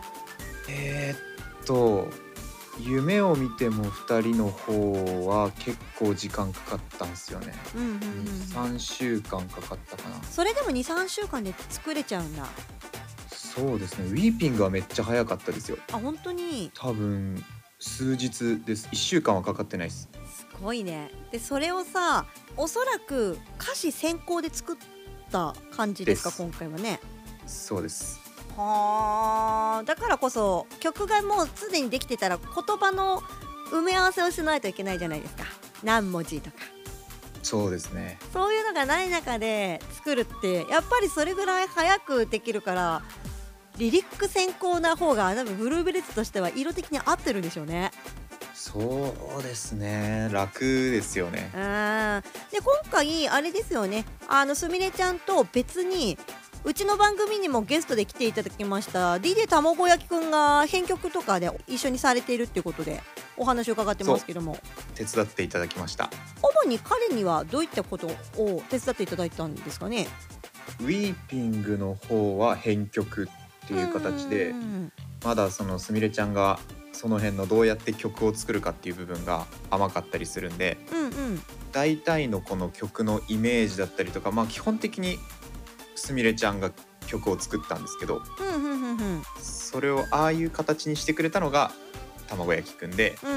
[0.68, 1.31] えーっ
[1.64, 2.08] と
[2.80, 7.54] 夢を見ても2人の方は結構時間かかったんですよね。
[7.74, 10.22] うんうんうん3週間かかったかな。
[10.24, 12.46] それでも23週間で作れちゃうんだ。
[13.30, 14.08] そうですね。
[14.08, 15.76] ウィーピングはめっちゃ早かったですよ。
[15.92, 16.70] あ本当に？
[16.74, 17.44] 多分
[17.78, 18.88] 数日です。
[18.90, 20.08] 1週間はかかってないです。
[20.34, 21.10] すごいね。
[21.30, 22.24] でそれをさ
[22.56, 24.76] おそらく歌詞先行で作っ
[25.30, 26.32] た感じですか？
[26.32, 27.00] 今回はね。
[27.46, 28.21] そうです
[28.56, 33.22] はあだからこそ曲がもうすでにできてたら言葉の
[33.70, 35.44] 埋め合わせをしないといけないじゃないですか。
[35.82, 36.56] 何文字とか。
[37.42, 38.18] そうですね。
[38.32, 43.02] そういうのがない中で作るってやっぱりそれぐらい早くできるから
[43.78, 47.90] リリック先行な方が多分ブルーベリーズとしては色的に合ってるんでしょうね。
[48.54, 48.78] そ
[49.38, 50.28] うですね。
[50.30, 51.50] 楽ですよね。
[51.54, 52.22] うん。
[52.52, 54.04] で今回あれですよね。
[54.28, 56.18] あのすみれちゃんと別に
[56.64, 59.16] うちの番組にもゲストで来ていただきました。
[59.16, 63.02] DJ 卵焼きくんが編曲とかで一緒にされているっていうことで
[63.36, 64.56] お話を伺ってますけども。
[64.94, 66.08] 手伝っていただきました。
[66.40, 70.06] 主に彼にはどういったことを手伝っていただいたんですかね？
[70.80, 73.28] ウィーピングの方は編曲
[73.64, 74.92] っていう形でうん。
[75.24, 76.60] まだそのすみれちゃんが
[76.92, 81.42] その辺のどうやって曲を作るかっていう部分が甘かったりするんでうんうん。
[81.72, 85.18] 大体のこの曲のイメージだったりとかまあ基本的に
[86.02, 86.70] すみれちゃんが
[87.06, 89.22] 曲を作ったんですけどうんうんうんうん。
[89.40, 91.70] それをああいう形にしてくれたのが
[92.28, 93.36] 卵焼きくんでうんう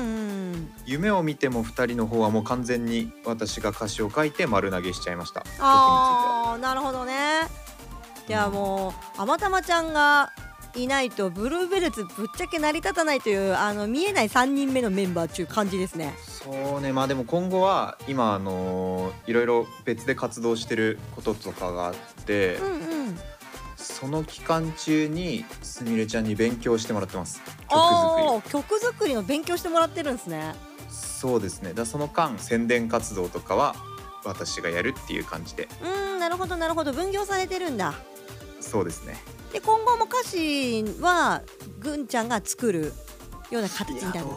[0.55, 5.41] ん夢を見ても2人の方はもう完全に私が歌詞を書いて丸投げしちゃいました。
[5.41, 5.69] 曲については。
[5.69, 7.41] ああなるほどね。
[8.27, 10.33] いやもうあまたまちゃんが
[10.75, 16.13] いないとブルーベルツぶっちゃけ成り立たないというあの見えない3人目のメンバーっていう感じですね。
[16.19, 16.93] そうね。
[16.93, 23.19] まあでも今後は今あのいろいろ別で活動してることとかがあって、うんうん。
[23.77, 27.39] その期間中にすみれちゃんに勉強してもらってます。
[27.39, 30.53] 曲作あー曲作りの勉強してもらってるんですね。
[30.53, 31.73] りそうですね。
[31.73, 33.75] だその間宣伝活動とかは
[34.23, 35.67] 私がやるっていう感じで。
[35.81, 36.91] うーんなるほどなるほど。
[36.91, 37.93] 分業されてるんだ。
[38.59, 39.15] そうですね
[39.51, 41.41] で今後も歌詞は
[41.79, 42.93] ぐんちゃんが作る
[43.51, 44.27] ような形になる。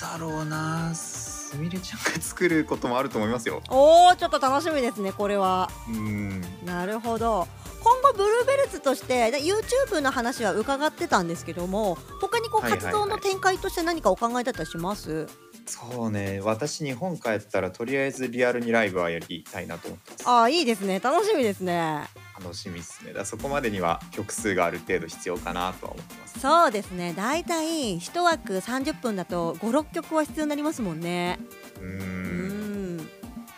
[0.00, 0.94] だろうな。
[0.94, 3.62] すみれちゃんが作ることもあると思いますよ。
[3.70, 5.70] おーちょっと楽しみですねこれは。
[5.88, 6.42] うん。
[6.64, 7.46] なるほど
[7.84, 12.92] 今後ブルーベルツとしてで YouTube の話は伺ってたんですけども他にこうはいはいはい。
[12.92, 15.26] 活動の展開として何かお考えだったりします、
[15.66, 16.40] そうね。
[16.42, 20.28] 私日本帰ったらとりあえずリアルにライブはやりたいなと思ってます。
[20.28, 21.00] ああいいですね。
[21.00, 22.04] 楽しみですね。
[22.38, 23.12] 楽しみですね。
[23.12, 26.40] だそこまでには曲数がある程度必要かなとは思ってます。
[26.40, 27.12] そうですね。
[27.14, 31.38] だいたい1枠30分だと56曲は必要になりますもんね。
[31.80, 32.63] うん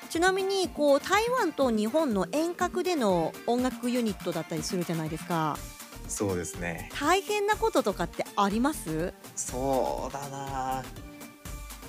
[0.07, 5.59] ちなみにこう台湾と日本の遠隔での音楽ユニットだったりするじゃないですか。
[6.09, 6.91] そうですね。
[6.99, 9.13] 大変なこととかってあります？
[9.35, 10.85] そうだな。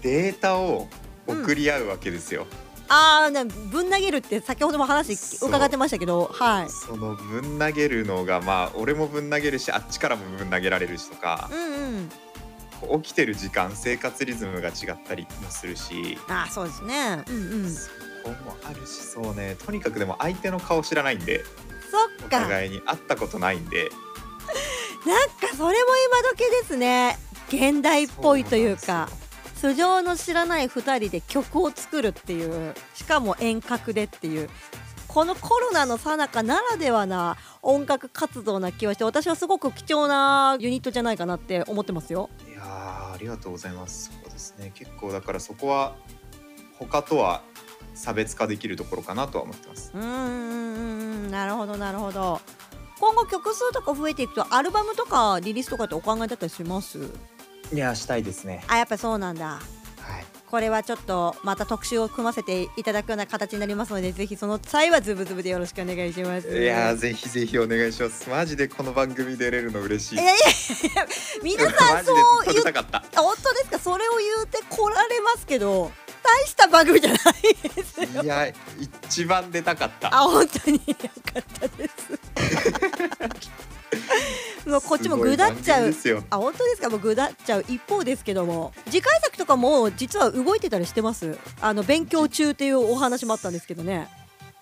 [0.02, 0.88] データを
[1.28, 2.48] 送り合うわけですよ、
[2.88, 6.32] ああねぶん投げるって先ほども話伺ってましたけど。
[6.34, 6.70] はい。
[6.70, 13.02] そのぶん投げるのがまあ俺もぶん投げるしあっちからもぶん投げられるしとかうんうん。
[13.02, 16.18] 起きてる時間生活リズムが違ったりもするし。
[16.28, 17.24] あーそうですね。
[17.28, 17.76] うんうん
[18.28, 18.90] そそこもあるし。
[19.02, 19.56] そうね。
[19.66, 21.44] とにかくでも相手の顔知らないんで。
[22.22, 22.40] おっか。
[22.40, 23.90] なんか互いに会ったことないんで。
[25.58, 27.18] それも今時ですね。
[27.50, 29.10] 現代っぽいというか
[29.56, 34.50] 素性の知らない2人で曲を作るっていうしかも遠隔でっていう。
[35.08, 42.30] このコロナの最中ならではな音楽活動な気はして私はすごく貴重なユニットじゃないかなって思ってますよ。
[42.48, 42.64] いやー
[43.14, 44.12] ありがとうございます。
[44.22, 44.72] そうですね。
[44.76, 45.96] 結構だからそこは
[46.78, 47.42] 他とは
[47.98, 49.92] 差別化できるところかなとは思ってます。
[49.94, 50.18] うんうんうん
[51.26, 52.40] うんなるほどなるほど。
[53.00, 57.00] 今後曲数とか増えていくとアルバムとかリリースとかってお考えだったりします？
[57.74, 58.64] いやしたいですね。
[58.68, 59.46] あやっぱそうなんだ。
[59.48, 59.62] はい。
[60.50, 66.58] これはちょっとまた特集を組ませていただくような形になりますのでぜひその際はズブズブでよろしくお願いします。
[66.58, 68.30] いやーぜひぜひお願いします。
[68.30, 70.16] マジでこの番組出れるの嬉しい。
[70.16, 70.38] いやいやい
[70.96, 71.08] や
[71.44, 72.98] 皆さんそう言っ出たかった。
[73.00, 73.80] あ本当ですか？
[73.80, 75.92] それを言うて来られますけど
[76.42, 77.22] 大した番組じゃない
[77.76, 78.24] ですよ。
[78.24, 78.48] いや
[78.80, 80.14] 一番出たかった。
[80.14, 82.20] あ本当によかったです。
[84.70, 85.94] もうこっちもぐだっちゃう。
[86.30, 86.90] あ本当ですか？
[86.90, 88.74] もうぐだっちゃう一方ですけども。
[88.90, 91.38] 次回作とかも実は動いてたりしてます？
[91.62, 94.10] あの勉強中っていうお話もあったんですけどね。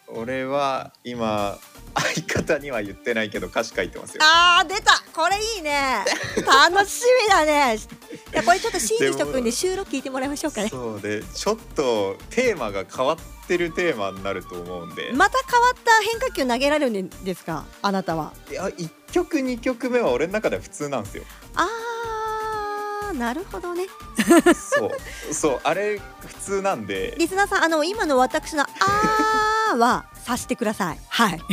[0.07, 1.57] 俺は今
[1.97, 4.21] 相方には言ってないけど歌詞書いてますよ。
[4.23, 5.01] あー出た。
[5.13, 6.03] これいいね。
[6.45, 7.77] 楽しみだね。
[7.77, 10.69] いやこれちょっとシーンにしとくんで収録聞いてもらいましょうかね。
[10.69, 17.65] そうでちょっとテーマが変わってるテーマになると思うんで、また変わった変化球投げられるんですか？
[17.81, 18.33] あなたは。
[18.51, 21.23] いや1曲2曲目は俺の中では普通なんですよ。
[21.55, 21.94] あー
[23.17, 23.85] なるほどね。
[24.53, 25.33] そう。
[25.33, 27.15] そうあれ普通なんで。
[27.17, 30.99] リスナーさんあの今の私の「あー」はさしてください。
[31.09, 31.39] はい。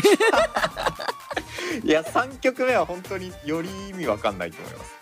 [1.85, 4.93] いや3曲目は本当により意味わかんないと思います。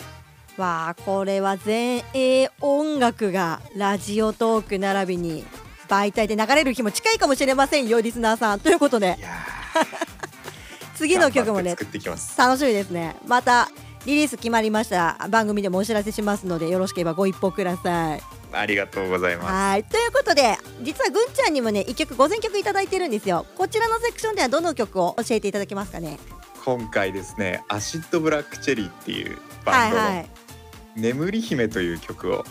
[0.56, 5.44] わあこれは前衛音楽がラジオトーク並びに
[5.88, 8.60] 媒体で流れる日も近いかもしれませんよリスナーさん。
[8.60, 9.18] ということで。
[10.96, 12.38] 次の曲もね作っていきます。
[12.38, 13.16] 楽しみですね。
[13.26, 13.70] また
[14.06, 15.16] リリース決まりました。
[15.20, 18.22] ら番組でもお知らせしますのでよろしければご一報ください。
[18.52, 19.46] ありがとうございます。
[19.48, 19.84] はい。
[19.84, 23.46] ということで実はぐんちゃんにもね一曲午前曲いただいてるんですよ。
[23.56, 26.18] こちらのセクションではどの曲を教えていただけますかね？
[26.64, 30.28] 今回ですねアシッドブラックチェリーっていうはいバンドのはい
[30.96, 32.44] 「眠り姫」という曲を。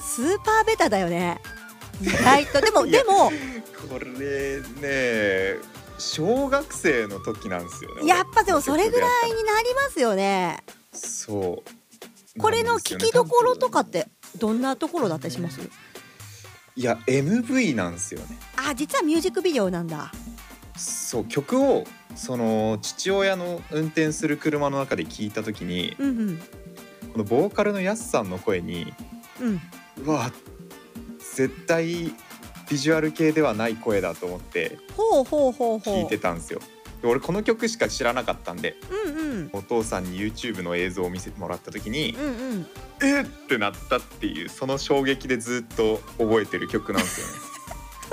[0.00, 1.40] スーパーベタだよね。
[2.00, 2.60] 意外と。
[2.60, 3.30] でもでも
[3.90, 4.06] これ
[4.80, 5.58] ね
[5.98, 10.62] 小学生の時なんですよねやっぱでもそれぐらいにになりますよね。
[10.92, 11.62] そ
[12.36, 12.38] う。
[12.40, 14.08] これの聞きどころとかっって
[14.38, 15.60] どんなところだったりします？
[16.76, 18.38] いや MV なんですよね。
[18.56, 20.12] あ実はミュージックビデオなんだ。
[20.76, 21.84] そう曲を
[22.14, 26.38] その父親の運転する車の中で聞いた時にうん
[27.12, 28.92] このボーカルのヤスさんの声に
[29.40, 30.04] うんうん。
[30.06, 30.30] うわ
[31.34, 32.14] 絶対
[32.68, 35.94] ビジュアル系ではない声だと思ってほうほうほうほう。
[36.02, 36.60] 聞いてたんですよ。
[37.02, 38.76] で俺この曲しか知らなかったんで
[39.06, 39.50] うんうん。
[39.52, 42.66] お父さんに YouTube の映像を見せてもらった時にうんうん。
[43.02, 47.32] えっってなったっていうその衝撃でずっと覚えてる曲なんですよね。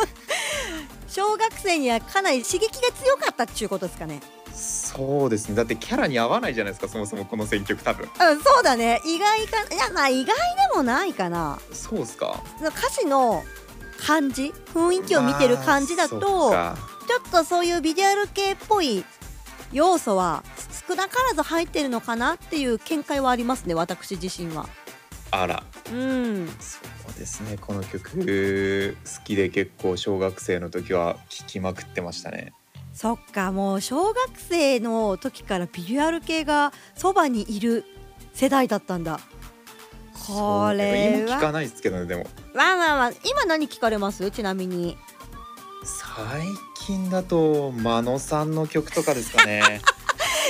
[1.07, 4.21] 小学生にはかなり刺激が強かったっていうことですかね。
[4.53, 5.55] そうですね。
[5.55, 8.07] だってキャラに合わないじゃないですかそもそもこの選曲多分。
[8.07, 9.01] うんそうだね。
[9.05, 11.59] 意外かいやまあ意外でもないかな。
[11.73, 12.41] そうっすか。
[12.61, 13.43] 歌詞の
[14.05, 19.05] 感じ雰囲気を見てる感じだと、まあちょっとそういうビジュアル系っぽい
[19.71, 20.43] 要素は
[20.87, 24.67] 少なからず入ってるのかなっていう見解はありますね私自身は。
[25.31, 25.63] あら。
[25.91, 26.47] うん。
[26.59, 27.57] そうですね。
[27.59, 32.53] この曲好きで結構小学生の時は聴きまくってましたね。
[32.93, 37.83] そっかもう小学生の時からビジュアル系がそばにいる
[38.33, 39.19] 世代だったんだ
[40.27, 41.51] これ今聞かは。
[41.51, 42.27] ないですけどねでも。
[42.53, 44.29] まあまあまあ今何聞かれます？
[44.31, 44.97] ちなみに。
[45.83, 46.45] 最
[46.85, 49.81] 近だと真野さんの曲とかですかね。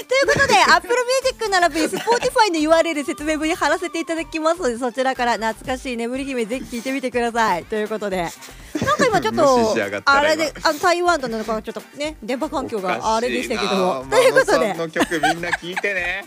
[0.07, 4.61] ということで Apple Music 並び Spotify の URL 説明文に貼らせていただきます。
[4.61, 7.65] のでそちらから懐かしい眠り姫ぜひ聞いてみてください。
[7.65, 8.31] ということでなん
[8.97, 14.05] か今ちょっと あれで今あの台湾とのなんかちょっとね電波環境があれでしたけども。
[14.09, 14.73] ということで。
[14.73, 16.23] の曲みんな聞いてね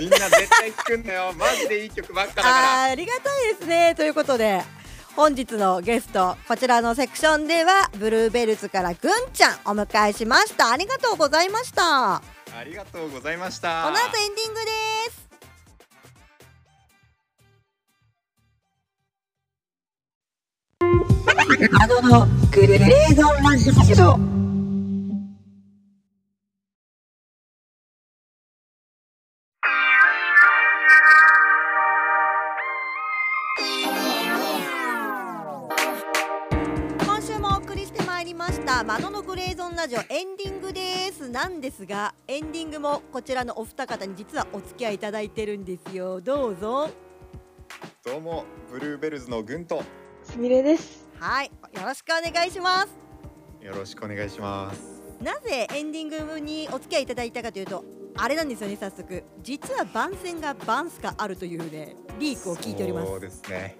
[0.00, 1.32] みんな絶対聞くんだよ。
[1.38, 2.84] マジでいい曲ばっかだから。
[2.84, 3.94] あーありがたいですね。
[3.94, 4.62] ということで
[5.16, 10.70] 本日のゲストこちらのセクションではブルーベルズからぐんちゃんお迎えしました。
[10.70, 12.16] ありがとうございました。
[12.16, 12.22] あ
[12.64, 13.84] りがとうございました。
[13.84, 14.70] この後エンディングで
[15.10, 15.22] す。
[21.80, 23.70] あののグレーゾンラジ
[24.02, 24.41] オ
[37.72, 41.30] 送りしてまいりました「マノのグレーゾンラジオ」エンディングです。
[41.30, 46.20] なんですがエンディングもこちらのお二方に実はお付き合いいただいてるんですよ。
[46.20, 46.90] どうぞ。
[48.04, 49.82] どうもブルーベルズのグント。
[50.22, 51.08] すみれです。
[51.18, 52.88] はいよろしくお願いします。
[53.64, 54.82] よろしくお願いします。
[55.22, 57.82] なぜエンディングにお付き合いいただいたかというと
[58.18, 59.24] あれなんですよね早速。
[59.42, 63.08] 実は番宣がバンスかあるというねリークを聞いております。
[63.08, 63.78] そうですね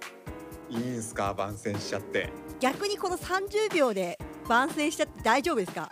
[0.73, 1.33] いいんすか？
[1.33, 2.29] 番宣しちゃって。
[2.59, 4.17] 逆にこの30秒で
[4.47, 5.89] 番宣しちゃって大丈夫ですか？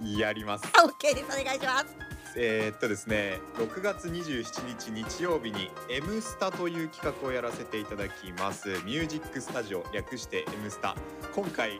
[0.00, 0.64] やります。
[0.78, 1.40] あ OK です。
[1.40, 1.86] お願いします。
[2.34, 8.70] えーっとですね6月27日日曜日に「M スタ」という企画をやらせていただきます。
[8.84, 10.96] ミュージックスタジオ略して「M スタ」
[11.36, 11.78] 今回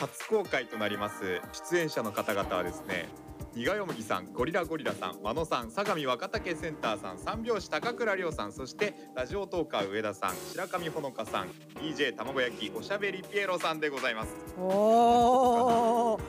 [0.00, 1.40] 初公開となります。
[1.70, 3.08] 出演者の方々はですね
[3.56, 11.48] 苦よむぎさんゴリラゴリラさん真野さん相模若竹センターさん三拍子高倉涼さんそしてラジオトーカー上田さん白上ほのかさん
[11.80, 14.34] DJ 卵焼きおしゃべりピエロさんでございます。
[14.58, 16.20] おー。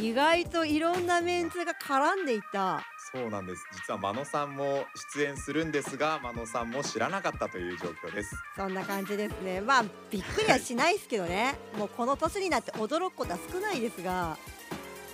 [0.00, 2.82] 意外といろんなメンツが絡んでいた。
[3.14, 3.62] そうなんです。
[3.74, 8.34] 実は真野さんも出演するんですが真野さんも知らなかったという状況です。
[8.56, 9.60] そんな感じですね。
[9.60, 11.54] まあびっくりはしないですけどね。
[11.78, 14.36] もうこの年になって驚くことは少ないですが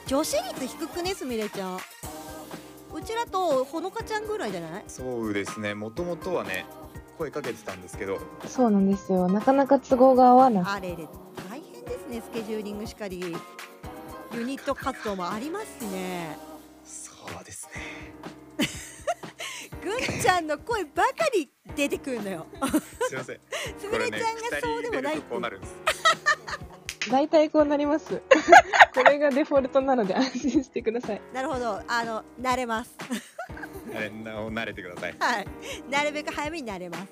[0.09, 1.77] 女子率低くねすみれちゃん。
[1.77, 1.81] う
[3.03, 4.85] ちらとほのかちゃんぐらいじゃない？
[4.89, 5.75] そうですね。
[5.75, 6.65] もともとはね
[7.19, 8.19] 声かけてたんですけど。
[8.47, 9.29] そうなんですよ。
[9.29, 11.07] なかなか都合が合わなくあれれ
[11.51, 13.37] 大変ですねスケジューリングしかり。
[14.35, 16.39] ユニット活動もありますしね。
[16.85, 17.83] そうですね。
[19.85, 22.47] ぐんちゃんの声ばかり出てくるのよ。
[23.09, 23.41] すいません。
[23.79, 25.19] すみれちゃんがそうでもない。
[25.19, 25.75] ってこうなるんです
[27.11, 28.23] 大体こうなります。
[28.95, 31.21] これがデフォルトなので安心してください。
[31.33, 31.81] なるほど。
[31.87, 32.95] あの慣れます。
[33.95, 35.17] あれな慣れてください。
[35.19, 35.47] はい。
[35.91, 37.07] なるべく早めに慣れます。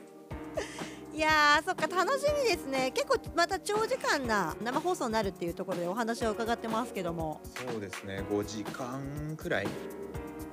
[1.14, 2.90] いやーそっか楽しみですね。
[2.92, 7.40] 結構また長時間な生放送になるっていうところでお話を伺ってますけども。
[7.70, 8.22] そうですね。
[8.30, 9.66] 5時間くらい。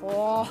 [0.02, 0.08] お
[0.42, 0.48] お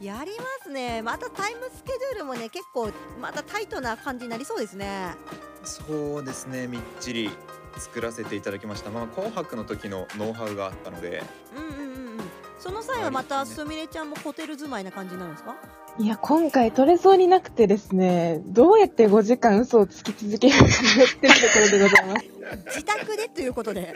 [0.00, 1.00] やりますね。
[1.02, 2.90] またタイムスケジュールもね結構
[3.20, 5.14] またタイトな感じになりそうですね。
[5.64, 6.66] そうですね。
[6.66, 7.30] みっちり
[7.78, 8.90] 作らせていただきました。
[8.90, 11.22] まあ紅白の時のノウハウがあったので。
[11.56, 12.30] うんうんうんうん。
[12.58, 15.56] その際はまたすみれちゃんもホテル住まいな感じになるんですか？
[15.98, 20.68] いや、今回取れそうになくてですね、どうやって5時間嘘をつき続けるかやっ
[21.20, 22.26] てるところでございます。
[22.76, 23.94] 自宅でということで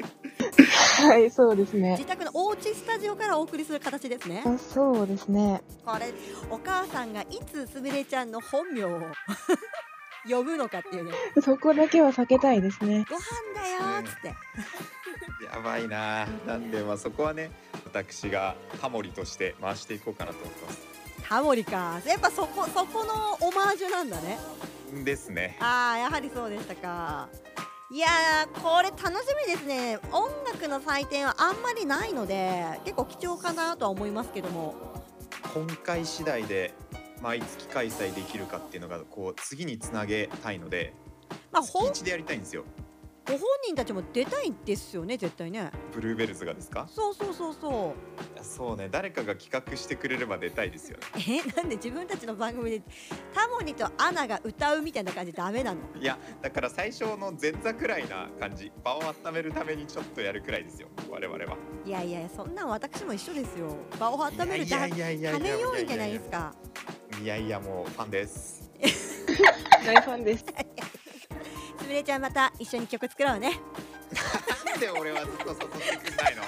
[1.03, 2.05] はい、そうですね自。
[2.05, 5.63] 宅のおうちスタジオからお送りする形ですねあそうですね。
[5.85, 6.13] これ
[6.51, 9.01] お母さんがいつすみれちゃんの本名を
[10.29, 13.05] 呼ぶのかっていうねそこだけは避けたいですね。
[13.09, 13.21] ご飯
[13.55, 14.29] だよーっつって
[15.45, 17.51] やばいななんでまあそこはね
[17.85, 20.90] 私がタモリとして回していこうかなと思ってます
[21.31, 22.01] タモリか。
[22.05, 24.37] やっぱそこそこのオマージュなんだね。
[25.05, 25.57] ですね。
[25.61, 27.29] ああやはりそうでしたか。
[27.89, 30.01] いやーこれ楽しみですね。
[30.11, 34.75] 音楽の祭典はあんまりないので結構貴重かなとは思いますけども。
[35.55, 36.75] 今回次第で
[37.23, 40.95] 毎月開催できるかっていうのがこう次につなげたいので
[41.53, 42.65] まあ本月一でやりたいんですよ
[43.31, 45.71] ご本人たちも出たいんですよね絶対ね。
[45.93, 46.89] ブルーベルズがですか？
[46.91, 47.95] そうそうそうそ
[48.41, 48.45] う。
[48.45, 48.89] そうね。
[48.91, 51.05] 誰かが企画してくれれば出たいですよね。
[51.47, 52.83] えなんで自分たちの番組で
[53.33, 55.81] タモリとアナが歌うみたいな感じダメなの？
[56.01, 58.73] いやだから最初の前座くらいな感じ。
[58.83, 60.89] 場を温めるためにちょっとやるくらいですよ。
[61.09, 61.57] 我々は。
[61.87, 63.77] いやいやそんなん私も一緒ですよ。
[63.99, 66.53] 場を温めるため要員じゃないですか。
[67.23, 68.71] いやいやもうファンです。
[69.87, 70.45] 大ファンです。
[71.81, 73.61] すみれちゃんまた一緒に曲作ろうね。
[74.67, 76.43] なんで俺はずっと誘ってくんないの？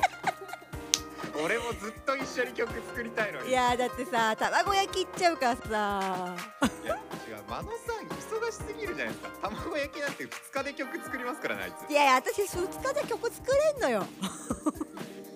[1.45, 3.49] 俺もずっと一緒に曲作りたいのに。
[3.49, 6.37] いやだってさ卵焼きいっちゃうからさ。
[6.85, 9.49] いや違う真野さん忙しすぎるじゃないですか。
[9.49, 11.91] 卵焼きなんて2日で曲作りますからねあいつ。
[11.91, 14.05] いやいや私2日で曲作れんのよ。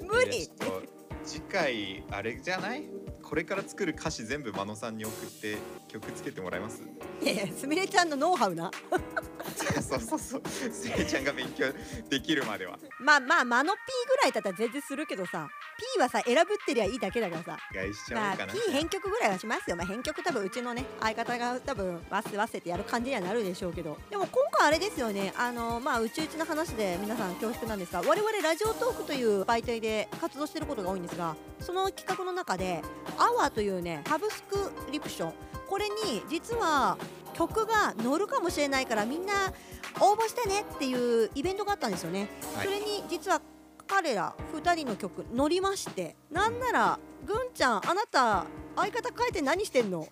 [0.08, 0.50] 無理
[1.24, 2.84] 次回あれじゃない？
[3.28, 5.56] これから作る歌詞全部真野さんに送って
[5.88, 6.80] 曲つけてもらえます？
[7.20, 8.70] いやいやすみれちゃんのノウハウな。
[9.82, 10.42] そうそうそう。
[10.48, 11.66] すみれちゃんが勉強
[12.08, 12.78] できるまでは。
[13.00, 15.48] まあまあ間の P ぐらいだったら全然するけどさ
[15.78, 17.58] P はさ選ぶってりゃいいだけだからさ。
[18.12, 19.76] まあ P 編曲ぐらいはしますよ。
[19.76, 23.98] まあ編曲多分うちのね相方が多分わせわせてやる感じにはなるでしょうけど。
[24.10, 25.32] でも今回あれですよね。
[25.36, 32.82] あのまあうちうちの話で皆さん恐縮なんですが我々ラジオトークという媒体で活動してることが多いんですがその企画の中で
[33.18, 35.34] アワーというねサブスクリプション。
[35.68, 36.96] これに実は
[37.34, 39.52] 曲が乗るかもしれないからみんな
[40.00, 42.66] 応募してねっていうイベントがあったんですよね、はい。
[42.66, 43.42] それに実は
[43.86, 50.00] 彼ら2人の曲乗りましてなんならぐんちゃんあなた相方変えて何してんの？
[50.00, 50.08] ね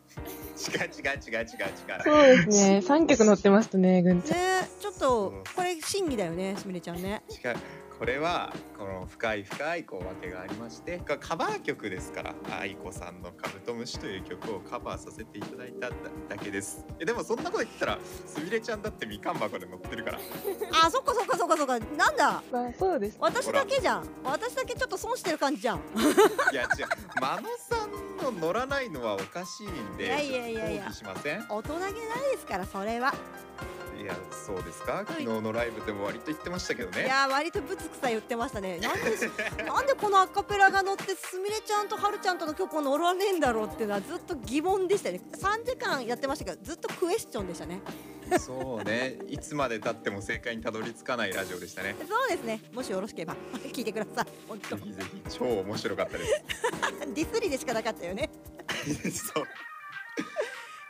[0.57, 2.03] 違う違う違う違う違う。
[2.05, 2.79] そうですね。
[2.87, 4.39] 3曲乗ってましたね、ぐんちゃん。
[4.39, 7.23] えちょっとこれ審議だよねすみれちゃんね。
[7.29, 7.57] 違う
[7.99, 16.85] これはこの深い深いこう訳がありましてカバー曲ですから愛子さんの「カブトムシ」という曲をカバーさせていただいただけです。
[16.99, 20.19] えでもそんなこと言ったらすみれちゃんだってみかん箱で乗ってるから。
[20.85, 21.79] あそっかそっかそっかそっか。
[21.79, 22.43] なんだ？
[22.51, 23.17] まあ、そうです。
[23.21, 24.09] 私だけじゃん。
[24.25, 25.79] 私だけちょっと損してる感じじゃん。
[25.79, 26.69] いや違う。
[27.21, 30.93] 真野さんの乗らないのはおかしいんでいやいやいやいや。
[31.49, 31.93] 大人げない
[32.33, 33.15] ですからそれは
[34.01, 35.05] いやそうですか？
[35.07, 37.05] 昨日のライブでも割と言ってましたけどね。
[37.05, 38.79] いや割とぶつくさ言ってましたね。
[38.79, 39.01] なんで
[39.65, 45.21] なんでこのアカペラが乗ってすみれちゃんとはるちゃんとの曲を乗らねえんだろうっていうのはずっと疑問でしたね。
[45.33, 47.81] 3時間やってましたけどずっとクエスチョンでしたね。
[48.41, 49.19] そうね。
[49.29, 51.95] いつまで経っても正解にたどり着かないラジオでしたね。
[52.09, 52.61] そうですね。
[52.73, 53.37] もしよろしければ
[53.73, 54.27] 聞いてください。
[54.49, 54.77] 本当。
[54.77, 55.23] ぜひぜひ。
[55.39, 56.43] 超面白かったです。
[57.15, 58.31] ディスりでしかなかったよね。
[59.35, 59.45] そう。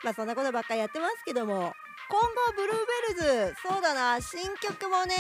[0.05, 1.73] まあそんなことばっかりやってますけども
[2.09, 2.27] 今後
[2.57, 2.77] ブルー
[3.19, 5.15] ベルズそうだな新曲もね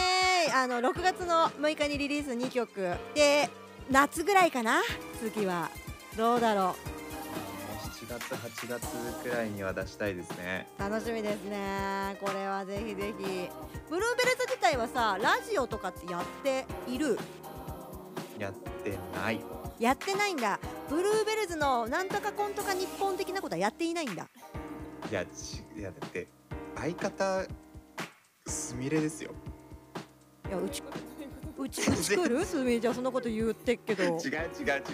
[0.54, 3.48] あの6月の6日にリリース2曲で
[3.90, 4.82] 夏ぐらいかな
[5.20, 5.70] 次は。
[6.16, 6.76] どうだろ
[8.06, 8.86] 7月8月
[9.22, 10.68] くらいには出したいですね。
[10.78, 12.16] う楽しみですね。
[12.20, 13.48] これはぜひぜひ。
[13.90, 17.18] ブルーベルズ自体はさラジオとかってやっている？
[18.38, 18.52] やっ
[18.84, 19.40] てない。
[19.80, 20.60] やってないんだ。
[20.88, 24.28] ブルーベルズのなんとかコンとか日本的なことはやっていないんだ。
[25.10, 26.28] いやちいやだって
[26.76, 27.44] 相方
[28.46, 29.32] すみれですよ。
[30.48, 30.82] いやうち
[31.56, 32.44] うちうち来る？
[32.44, 34.02] すみれちゃんそんなこと言ってっけど。
[34.02, 34.36] 違う違う違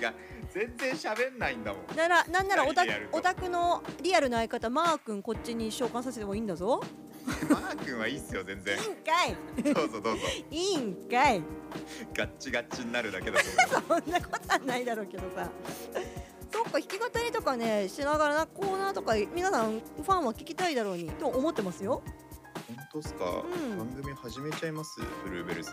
[0.07, 0.15] う。
[0.53, 1.97] 全然喋んないんだもん。
[1.97, 3.17] ならなんならオタ二人でやると。
[3.19, 6.83] オタクのリアルな相方マー君こっちに召喚させてもいいんだぞ。
[7.49, 8.77] マー君はいいっすよ全然。
[8.79, 9.75] いいんかい。
[9.75, 10.27] どうぞどうぞ。
[10.51, 11.43] いいんかい。
[12.15, 14.05] ガッチガッチになるだけだと思います。
[14.05, 15.51] そんなことはないだろうけどさ
[16.53, 22.03] そっか弾き語りとかねしながらなコーナーとか皆さんファンは聞きたいだろうにと思ってますよ。
[22.69, 23.79] 本当っすか、ん。
[23.79, 25.01] 番組始めちゃいます？
[25.25, 25.73] ブルーベルズ。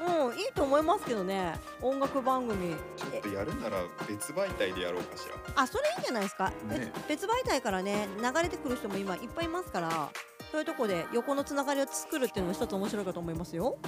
[0.00, 1.54] うんいいと思いますけどね。
[1.82, 2.74] 音楽番組。
[2.96, 3.78] ちょっとやるなら
[4.08, 5.62] 別媒体でやろうかしら。
[5.62, 10.10] あそれいいんじゃないですか、別ね別媒体からね流れてくる人も今いっぱいいますから
[10.50, 13.78] そういうとこで横のつながりを作るっていうのも一つ面白いかと思いますよ。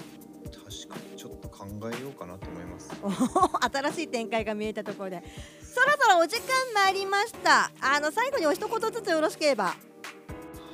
[0.44, 2.90] 確かにちょっと考えようかなと思います
[3.72, 5.22] 新しい展開が見えたところで
[5.62, 9.74] そろそろお時間参りましたあの最後にお一言ずつよろしければ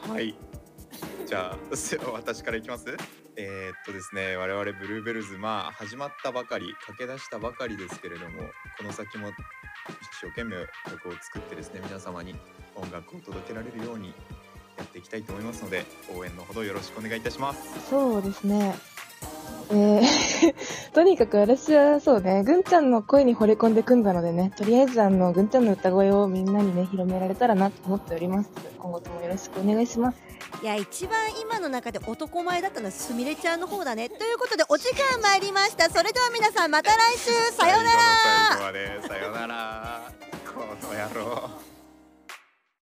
[0.09, 0.37] はい。
[1.27, 2.97] じゃあ、す私からいきます？
[3.35, 8.43] えーっとですね、我々ブルーベルズ、まあ始まったばかり、駆け出したばかりですけれども、
[8.79, 9.35] この先も一
[10.21, 12.37] 生懸命曲を作ってですね、皆様に
[12.77, 14.15] 音楽を届けられるように
[14.79, 15.85] やっていきたいと思いますので、
[16.15, 17.91] 応援のほどよろしくお願いいたします。
[17.91, 18.77] そうですね。
[19.71, 20.55] えー、
[20.95, 28.51] とにかく私はそうね、ぐんちゃんの声に惚れ込んでくんだのでね、とりあえずあの、ぐんちゃんの歌声をみんなにね、広められたらなと思っております。
[28.79, 30.19] 今後ともよろしくお願いします。
[30.62, 40.12] いや一番今の中で男前だったのはすみれちゃんの方だねということでお時間参りましたそれでは皆さんまた来週さようなら最後の最後まで、さようなら。
[40.55, 41.76] この野郎。